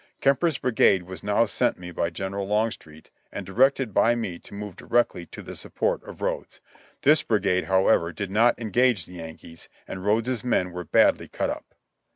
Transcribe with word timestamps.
Kemper's 0.19 0.57
brigade 0.57 1.03
was 1.03 1.21
now 1.21 1.45
sent 1.45 1.77
me 1.77 1.91
by 1.91 2.09
General 2.09 2.47
Longstreet, 2.47 3.11
and 3.31 3.45
directed 3.45 3.93
by 3.93 4.15
me 4.15 4.39
to 4.39 4.55
move 4.55 4.75
directly 4.75 5.27
to 5.27 5.43
the 5.43 5.55
support 5.55 6.01
of 6.03 6.21
Rodes. 6.23 6.59
This 7.03 7.21
brigade, 7.21 7.65
however, 7.65 8.11
did 8.11 8.31
not 8.31 8.57
engage 8.57 9.05
the 9.05 9.13
Yankees, 9.13 9.69
and 9.87 10.03
Rodes's 10.03 10.43
men 10.43 10.71
were 10.71 10.85
badly 10.85 11.27
cut 11.27 11.51
up." 11.51 11.75